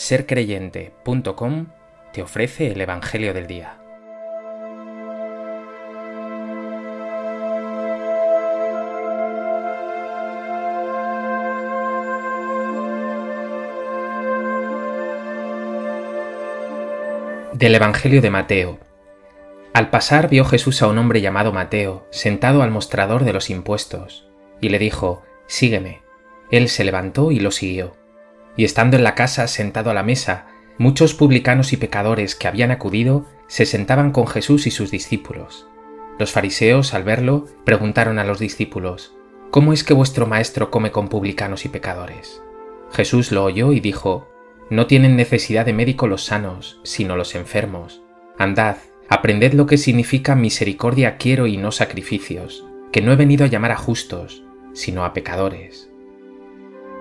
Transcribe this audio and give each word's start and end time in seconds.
sercreyente.com 0.00 1.66
te 2.10 2.22
ofrece 2.22 2.72
el 2.72 2.80
Evangelio 2.80 3.34
del 3.34 3.46
Día. 3.46 3.76
Del 17.52 17.74
Evangelio 17.74 18.22
de 18.22 18.30
Mateo. 18.30 18.78
Al 19.74 19.90
pasar 19.90 20.30
vio 20.30 20.46
Jesús 20.46 20.80
a 20.80 20.88
un 20.88 20.96
hombre 20.96 21.20
llamado 21.20 21.52
Mateo, 21.52 22.06
sentado 22.10 22.62
al 22.62 22.70
mostrador 22.70 23.24
de 23.24 23.34
los 23.34 23.50
impuestos, 23.50 24.26
y 24.62 24.70
le 24.70 24.78
dijo, 24.78 25.22
Sígueme. 25.46 26.00
Él 26.50 26.70
se 26.70 26.84
levantó 26.84 27.30
y 27.30 27.38
lo 27.38 27.50
siguió. 27.50 27.99
Y 28.56 28.64
estando 28.64 28.96
en 28.96 29.04
la 29.04 29.14
casa 29.14 29.46
sentado 29.46 29.90
a 29.90 29.94
la 29.94 30.02
mesa, 30.02 30.46
muchos 30.78 31.14
publicanos 31.14 31.72
y 31.72 31.76
pecadores 31.76 32.34
que 32.34 32.48
habían 32.48 32.70
acudido 32.70 33.26
se 33.46 33.66
sentaban 33.66 34.12
con 34.12 34.26
Jesús 34.26 34.66
y 34.66 34.70
sus 34.70 34.90
discípulos. 34.90 35.66
Los 36.18 36.32
fariseos, 36.32 36.94
al 36.94 37.02
verlo, 37.02 37.46
preguntaron 37.64 38.18
a 38.18 38.24
los 38.24 38.38
discípulos, 38.38 39.14
¿Cómo 39.50 39.72
es 39.72 39.82
que 39.82 39.94
vuestro 39.94 40.26
maestro 40.26 40.70
come 40.70 40.92
con 40.92 41.08
publicanos 41.08 41.64
y 41.64 41.68
pecadores? 41.68 42.40
Jesús 42.92 43.32
lo 43.32 43.44
oyó 43.44 43.72
y 43.72 43.80
dijo, 43.80 44.28
No 44.70 44.86
tienen 44.86 45.16
necesidad 45.16 45.66
de 45.66 45.72
médico 45.72 46.06
los 46.06 46.24
sanos, 46.24 46.80
sino 46.84 47.16
los 47.16 47.34
enfermos. 47.34 48.02
Andad, 48.38 48.76
aprended 49.08 49.54
lo 49.54 49.66
que 49.66 49.76
significa 49.76 50.36
misericordia 50.36 51.16
quiero 51.16 51.48
y 51.48 51.56
no 51.56 51.72
sacrificios, 51.72 52.64
que 52.92 53.02
no 53.02 53.12
he 53.12 53.16
venido 53.16 53.44
a 53.44 53.48
llamar 53.48 53.72
a 53.72 53.76
justos, 53.76 54.44
sino 54.72 55.04
a 55.04 55.12
pecadores. 55.12 55.89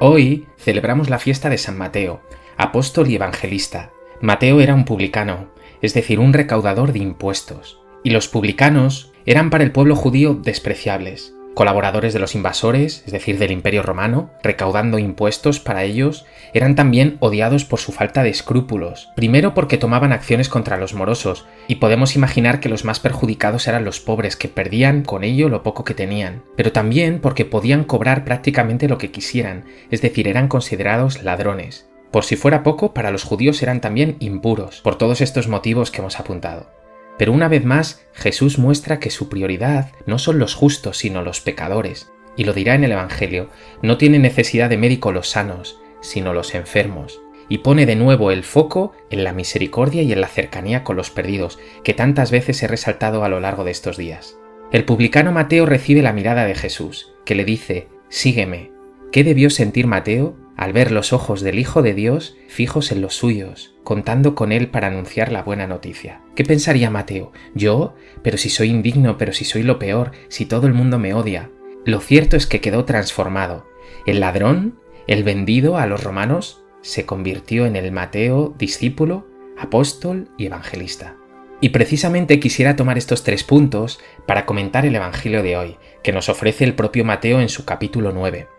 Hoy 0.00 0.46
celebramos 0.56 1.10
la 1.10 1.18
fiesta 1.18 1.50
de 1.50 1.58
San 1.58 1.76
Mateo, 1.76 2.22
apóstol 2.56 3.08
y 3.08 3.16
evangelista. 3.16 3.90
Mateo 4.20 4.60
era 4.60 4.72
un 4.72 4.84
publicano, 4.84 5.48
es 5.82 5.92
decir, 5.92 6.20
un 6.20 6.32
recaudador 6.32 6.92
de 6.92 7.00
impuestos, 7.00 7.80
y 8.04 8.10
los 8.10 8.28
publicanos 8.28 9.12
eran 9.26 9.50
para 9.50 9.64
el 9.64 9.72
pueblo 9.72 9.96
judío 9.96 10.34
despreciables, 10.34 11.34
colaboradores 11.54 12.12
de 12.12 12.20
los 12.20 12.34
invasores, 12.34 13.02
es 13.06 13.12
decir, 13.12 13.38
del 13.38 13.50
Imperio 13.50 13.82
Romano, 13.82 14.30
recaudando 14.42 14.98
impuestos 14.98 15.60
para 15.60 15.84
ellos, 15.84 16.24
eran 16.54 16.74
también 16.74 17.16
odiados 17.20 17.64
por 17.64 17.80
su 17.80 17.92
falta 17.92 18.22
de 18.22 18.30
escrúpulos, 18.30 19.10
primero 19.16 19.54
porque 19.54 19.76
tomaban 19.76 20.12
acciones 20.12 20.48
contra 20.48 20.76
los 20.76 20.94
morosos, 20.94 21.46
y 21.66 21.76
podemos 21.76 22.16
imaginar 22.16 22.60
que 22.60 22.68
los 22.68 22.84
más 22.84 23.00
perjudicados 23.00 23.66
eran 23.68 23.84
los 23.84 24.00
pobres, 24.00 24.36
que 24.36 24.48
perdían 24.48 25.02
con 25.02 25.24
ello 25.24 25.48
lo 25.48 25.62
poco 25.62 25.84
que 25.84 25.94
tenían, 25.94 26.42
pero 26.56 26.72
también 26.72 27.20
porque 27.20 27.44
podían 27.44 27.84
cobrar 27.84 28.24
prácticamente 28.24 28.88
lo 28.88 28.98
que 28.98 29.10
quisieran, 29.10 29.64
es 29.90 30.00
decir, 30.00 30.28
eran 30.28 30.48
considerados 30.48 31.22
ladrones. 31.22 31.88
Por 32.10 32.24
si 32.24 32.36
fuera 32.36 32.62
poco, 32.62 32.94
para 32.94 33.10
los 33.10 33.24
judíos 33.24 33.62
eran 33.62 33.80
también 33.80 34.16
impuros, 34.20 34.80
por 34.80 34.96
todos 34.96 35.20
estos 35.20 35.48
motivos 35.48 35.90
que 35.90 36.00
hemos 36.00 36.18
apuntado. 36.18 36.77
Pero 37.18 37.32
una 37.32 37.48
vez 37.48 37.64
más, 37.64 38.06
Jesús 38.14 38.58
muestra 38.58 39.00
que 39.00 39.10
su 39.10 39.28
prioridad 39.28 39.92
no 40.06 40.18
son 40.18 40.38
los 40.38 40.54
justos, 40.54 40.98
sino 40.98 41.22
los 41.22 41.40
pecadores. 41.40 42.10
Y 42.36 42.44
lo 42.44 42.52
dirá 42.52 42.76
en 42.76 42.84
el 42.84 42.92
Evangelio, 42.92 43.50
no 43.82 43.98
tiene 43.98 44.20
necesidad 44.20 44.70
de 44.70 44.78
médico 44.78 45.12
los 45.12 45.28
sanos, 45.28 45.80
sino 46.00 46.32
los 46.32 46.54
enfermos. 46.54 47.20
Y 47.48 47.58
pone 47.58 47.86
de 47.86 47.96
nuevo 47.96 48.30
el 48.30 48.44
foco 48.44 48.92
en 49.10 49.24
la 49.24 49.32
misericordia 49.32 50.02
y 50.02 50.12
en 50.12 50.20
la 50.20 50.28
cercanía 50.28 50.84
con 50.84 50.96
los 50.96 51.10
perdidos, 51.10 51.58
que 51.82 51.94
tantas 51.94 52.30
veces 52.30 52.62
he 52.62 52.68
resaltado 52.68 53.24
a 53.24 53.28
lo 53.28 53.40
largo 53.40 53.64
de 53.64 53.72
estos 53.72 53.96
días. 53.96 54.38
El 54.70 54.84
publicano 54.84 55.32
Mateo 55.32 55.66
recibe 55.66 56.02
la 56.02 56.12
mirada 56.12 56.44
de 56.44 56.54
Jesús, 56.54 57.14
que 57.24 57.34
le 57.34 57.44
dice, 57.44 57.88
Sígueme. 58.10 58.70
¿Qué 59.10 59.24
debió 59.24 59.48
sentir 59.48 59.86
Mateo 59.86 60.36
al 60.58 60.72
ver 60.72 60.90
los 60.90 61.12
ojos 61.12 61.40
del 61.40 61.58
Hijo 61.58 61.82
de 61.82 61.94
Dios 61.94 62.36
fijos 62.48 62.90
en 62.90 63.00
los 63.00 63.14
suyos, 63.14 63.76
contando 63.84 64.34
con 64.34 64.50
él 64.50 64.66
para 64.68 64.88
anunciar 64.88 65.30
la 65.30 65.44
buena 65.44 65.68
noticia. 65.68 66.20
¿Qué 66.34 66.44
pensaría 66.44 66.90
Mateo? 66.90 67.32
¿Yo? 67.54 67.94
Pero 68.22 68.36
si 68.36 68.50
soy 68.50 68.68
indigno, 68.68 69.16
pero 69.16 69.32
si 69.32 69.44
soy 69.44 69.62
lo 69.62 69.78
peor, 69.78 70.10
si 70.28 70.46
todo 70.46 70.66
el 70.66 70.74
mundo 70.74 70.98
me 70.98 71.14
odia. 71.14 71.52
Lo 71.84 72.00
cierto 72.00 72.36
es 72.36 72.46
que 72.46 72.60
quedó 72.60 72.84
transformado. 72.84 73.66
El 74.04 74.18
ladrón, 74.18 74.80
el 75.06 75.22
vendido 75.22 75.78
a 75.78 75.86
los 75.86 76.02
romanos, 76.02 76.64
se 76.82 77.06
convirtió 77.06 77.64
en 77.64 77.76
el 77.76 77.92
Mateo 77.92 78.52
discípulo, 78.58 79.28
apóstol 79.56 80.28
y 80.36 80.46
evangelista. 80.46 81.16
Y 81.60 81.68
precisamente 81.68 82.40
quisiera 82.40 82.74
tomar 82.74 82.98
estos 82.98 83.22
tres 83.22 83.44
puntos 83.44 84.00
para 84.26 84.44
comentar 84.44 84.86
el 84.86 84.94
Evangelio 84.94 85.42
de 85.42 85.56
hoy, 85.56 85.76
que 86.04 86.12
nos 86.12 86.28
ofrece 86.28 86.64
el 86.64 86.74
propio 86.74 87.04
Mateo 87.04 87.40
en 87.40 87.48
su 87.48 87.64
capítulo 87.64 88.12
9. 88.12 88.57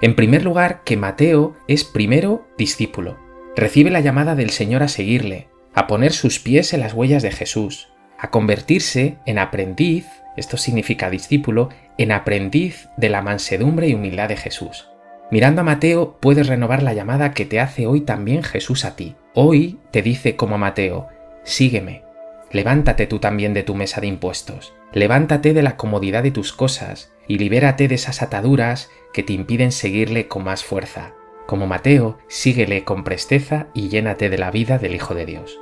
En 0.00 0.16
primer 0.16 0.44
lugar, 0.44 0.82
que 0.84 0.96
Mateo 0.96 1.54
es 1.68 1.84
primero 1.84 2.46
discípulo. 2.58 3.18
Recibe 3.56 3.90
la 3.90 4.00
llamada 4.00 4.34
del 4.34 4.50
Señor 4.50 4.82
a 4.82 4.88
seguirle, 4.88 5.48
a 5.72 5.86
poner 5.86 6.12
sus 6.12 6.40
pies 6.40 6.72
en 6.72 6.80
las 6.80 6.94
huellas 6.94 7.22
de 7.22 7.30
Jesús, 7.30 7.88
a 8.18 8.30
convertirse 8.30 9.18
en 9.26 9.38
aprendiz, 9.38 10.06
esto 10.36 10.56
significa 10.56 11.10
discípulo, 11.10 11.68
en 11.98 12.10
aprendiz 12.10 12.88
de 12.96 13.08
la 13.08 13.22
mansedumbre 13.22 13.88
y 13.88 13.94
humildad 13.94 14.28
de 14.28 14.36
Jesús. 14.36 14.88
Mirando 15.30 15.62
a 15.62 15.64
Mateo 15.64 16.18
puedes 16.20 16.48
renovar 16.48 16.82
la 16.82 16.92
llamada 16.92 17.32
que 17.32 17.44
te 17.44 17.60
hace 17.60 17.86
hoy 17.86 18.02
también 18.02 18.42
Jesús 18.42 18.84
a 18.84 18.96
ti. 18.96 19.16
Hoy 19.34 19.78
te 19.90 20.02
dice 20.02 20.36
como 20.36 20.58
Mateo, 20.58 21.08
sígueme, 21.44 22.02
levántate 22.50 23.06
tú 23.06 23.20
también 23.20 23.54
de 23.54 23.62
tu 23.62 23.74
mesa 23.74 24.00
de 24.00 24.06
impuestos, 24.06 24.74
levántate 24.94 25.52
de 25.52 25.62
la 25.62 25.76
comodidad 25.76 26.22
de 26.22 26.30
tus 26.30 26.52
cosas 26.52 27.12
y 27.26 27.38
libérate 27.38 27.88
de 27.88 27.96
esas 27.96 28.22
ataduras 28.22 28.90
que 29.12 29.22
te 29.22 29.32
impiden 29.32 29.72
seguirle 29.72 30.28
con 30.28 30.44
más 30.44 30.64
fuerza. 30.64 31.14
Como 31.46 31.66
Mateo, 31.66 32.18
síguele 32.28 32.84
con 32.84 33.04
presteza 33.04 33.66
y 33.74 33.88
llénate 33.88 34.30
de 34.30 34.38
la 34.38 34.50
vida 34.50 34.78
del 34.78 34.94
Hijo 34.94 35.14
de 35.14 35.26
Dios. 35.26 35.58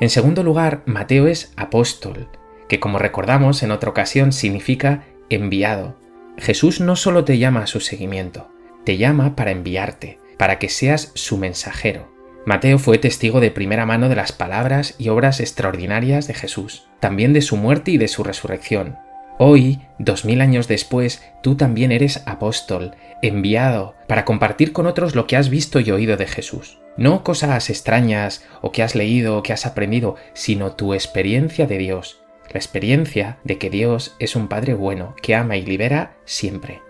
En 0.00 0.10
segundo 0.10 0.42
lugar, 0.42 0.82
Mateo 0.86 1.26
es 1.26 1.52
apóstol, 1.56 2.28
que 2.68 2.80
como 2.80 2.98
recordamos 2.98 3.62
en 3.62 3.72
otra 3.72 3.90
ocasión 3.90 4.32
significa 4.32 5.04
enviado. 5.28 5.96
Jesús 6.38 6.80
no 6.80 6.96
solo 6.96 7.24
te 7.24 7.38
llama 7.38 7.62
a 7.62 7.66
su 7.66 7.80
seguimiento, 7.80 8.48
te 8.84 8.96
llama 8.96 9.34
para 9.34 9.50
enviarte, 9.50 10.20
para 10.38 10.58
que 10.58 10.68
seas 10.68 11.10
su 11.14 11.36
mensajero. 11.36 12.15
Mateo 12.46 12.78
fue 12.78 12.98
testigo 12.98 13.40
de 13.40 13.50
primera 13.50 13.86
mano 13.86 14.08
de 14.08 14.14
las 14.14 14.30
palabras 14.30 14.94
y 14.98 15.08
obras 15.08 15.40
extraordinarias 15.40 16.28
de 16.28 16.34
Jesús, 16.34 16.86
también 17.00 17.32
de 17.32 17.42
su 17.42 17.56
muerte 17.56 17.90
y 17.90 17.98
de 17.98 18.06
su 18.06 18.22
resurrección. 18.22 18.98
Hoy, 19.36 19.80
dos 19.98 20.24
mil 20.24 20.40
años 20.40 20.68
después, 20.68 21.24
tú 21.42 21.56
también 21.56 21.90
eres 21.90 22.22
apóstol, 22.24 22.94
enviado, 23.20 23.96
para 24.06 24.24
compartir 24.24 24.72
con 24.72 24.86
otros 24.86 25.16
lo 25.16 25.26
que 25.26 25.36
has 25.36 25.50
visto 25.50 25.80
y 25.80 25.90
oído 25.90 26.16
de 26.16 26.28
Jesús. 26.28 26.78
No 26.96 27.24
cosas 27.24 27.68
extrañas 27.68 28.44
o 28.62 28.70
que 28.70 28.84
has 28.84 28.94
leído 28.94 29.36
o 29.36 29.42
que 29.42 29.52
has 29.52 29.66
aprendido, 29.66 30.14
sino 30.32 30.76
tu 30.76 30.94
experiencia 30.94 31.66
de 31.66 31.78
Dios, 31.78 32.22
la 32.52 32.60
experiencia 32.60 33.38
de 33.42 33.58
que 33.58 33.70
Dios 33.70 34.14
es 34.20 34.36
un 34.36 34.46
Padre 34.46 34.74
bueno, 34.74 35.16
que 35.20 35.34
ama 35.34 35.56
y 35.56 35.66
libera 35.66 36.14
siempre. 36.24 36.80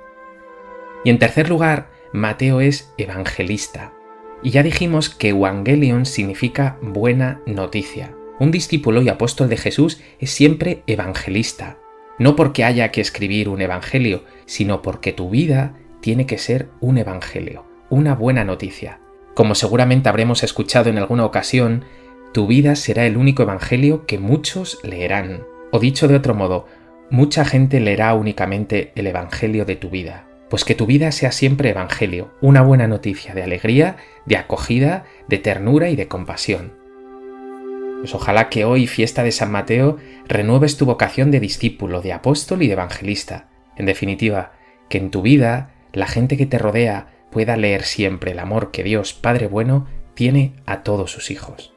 Y 1.02 1.08
en 1.08 1.18
tercer 1.18 1.48
lugar, 1.48 1.88
Mateo 2.12 2.60
es 2.60 2.92
evangelista. 2.98 3.95
Y 4.42 4.50
ya 4.50 4.62
dijimos 4.62 5.10
que 5.10 5.30
Evangelion 5.30 6.06
significa 6.06 6.78
buena 6.82 7.40
noticia. 7.46 8.14
Un 8.38 8.50
discípulo 8.50 9.00
y 9.02 9.08
apóstol 9.08 9.48
de 9.48 9.56
Jesús 9.56 10.00
es 10.18 10.30
siempre 10.30 10.82
evangelista. 10.86 11.78
No 12.18 12.36
porque 12.36 12.64
haya 12.64 12.90
que 12.90 13.00
escribir 13.00 13.48
un 13.48 13.60
evangelio, 13.60 14.24
sino 14.44 14.82
porque 14.82 15.12
tu 15.12 15.30
vida 15.30 15.74
tiene 16.00 16.26
que 16.26 16.38
ser 16.38 16.68
un 16.80 16.98
evangelio, 16.98 17.64
una 17.90 18.14
buena 18.14 18.44
noticia. 18.44 19.00
Como 19.34 19.54
seguramente 19.54 20.08
habremos 20.08 20.42
escuchado 20.42 20.88
en 20.90 20.98
alguna 20.98 21.24
ocasión, 21.24 21.84
tu 22.32 22.46
vida 22.46 22.76
será 22.76 23.06
el 23.06 23.16
único 23.16 23.42
evangelio 23.42 24.06
que 24.06 24.18
muchos 24.18 24.78
leerán. 24.82 25.42
O 25.72 25.78
dicho 25.78 26.08
de 26.08 26.16
otro 26.16 26.34
modo, 26.34 26.66
mucha 27.10 27.44
gente 27.44 27.80
leerá 27.80 28.14
únicamente 28.14 28.92
el 28.94 29.06
evangelio 29.06 29.64
de 29.64 29.76
tu 29.76 29.90
vida. 29.90 30.25
Pues 30.48 30.64
que 30.64 30.74
tu 30.74 30.86
vida 30.86 31.10
sea 31.12 31.32
siempre 31.32 31.70
Evangelio, 31.70 32.30
una 32.40 32.62
buena 32.62 32.86
noticia 32.86 33.34
de 33.34 33.42
alegría, 33.42 33.96
de 34.26 34.36
acogida, 34.36 35.04
de 35.28 35.38
ternura 35.38 35.90
y 35.90 35.96
de 35.96 36.08
compasión. 36.08 36.74
Pues 38.00 38.14
ojalá 38.14 38.48
que 38.48 38.64
hoy, 38.64 38.86
fiesta 38.86 39.22
de 39.24 39.32
San 39.32 39.50
Mateo, 39.50 39.96
renueves 40.28 40.76
tu 40.76 40.86
vocación 40.86 41.30
de 41.30 41.40
discípulo, 41.40 42.02
de 42.02 42.12
apóstol 42.12 42.62
y 42.62 42.68
de 42.68 42.74
evangelista. 42.74 43.48
En 43.76 43.86
definitiva, 43.86 44.52
que 44.88 44.98
en 44.98 45.10
tu 45.10 45.22
vida 45.22 45.74
la 45.92 46.06
gente 46.06 46.36
que 46.36 46.46
te 46.46 46.58
rodea 46.58 47.08
pueda 47.30 47.56
leer 47.56 47.82
siempre 47.82 48.32
el 48.32 48.38
amor 48.38 48.70
que 48.70 48.82
Dios 48.82 49.14
Padre 49.14 49.48
Bueno 49.48 49.86
tiene 50.14 50.54
a 50.66 50.82
todos 50.82 51.10
sus 51.10 51.30
hijos. 51.30 51.75